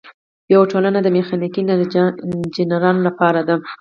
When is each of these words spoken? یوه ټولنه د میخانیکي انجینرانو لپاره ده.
یوه 0.53 0.65
ټولنه 0.71 0.99
د 1.01 1.07
میخانیکي 1.17 1.61
انجینرانو 1.73 3.05
لپاره 3.07 3.41
ده. 3.47 3.55